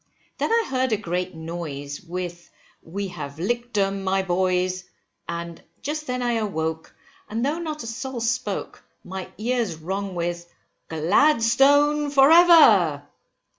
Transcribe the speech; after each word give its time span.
Then 0.39 0.51
I 0.51 0.65
heard 0.67 0.91
a 0.93 0.97
great 0.97 1.35
noise, 1.35 2.01
with, 2.01 2.49
We 2.81 3.09
have 3.09 3.37
lick'd 3.37 3.75
them, 3.75 4.01
my 4.03 4.23
boys, 4.23 4.85
and 5.29 5.61
just 5.83 6.07
then 6.07 6.23
I 6.23 6.37
awoke, 6.39 6.95
and 7.29 7.45
though 7.45 7.59
not 7.59 7.83
a 7.83 7.85
soul 7.85 8.19
spoke, 8.19 8.83
my 9.03 9.29
ears 9.37 9.75
rung 9.75 10.15
with 10.15 10.51
GLADSTONE 10.89 12.09
FOR 12.09 12.31
EVER! 12.31 13.03